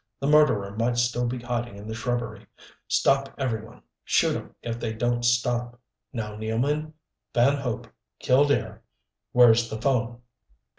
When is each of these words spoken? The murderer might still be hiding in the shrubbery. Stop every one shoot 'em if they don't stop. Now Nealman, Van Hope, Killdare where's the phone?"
The 0.19 0.25
murderer 0.25 0.75
might 0.75 0.97
still 0.97 1.27
be 1.27 1.37
hiding 1.41 1.75
in 1.75 1.85
the 1.87 1.93
shrubbery. 1.93 2.47
Stop 2.87 3.31
every 3.37 3.63
one 3.63 3.83
shoot 4.03 4.35
'em 4.35 4.55
if 4.63 4.79
they 4.79 4.93
don't 4.93 5.23
stop. 5.23 5.79
Now 6.11 6.35
Nealman, 6.35 6.93
Van 7.35 7.57
Hope, 7.57 7.85
Killdare 8.19 8.79
where's 9.31 9.69
the 9.69 9.79
phone?" 9.79 10.19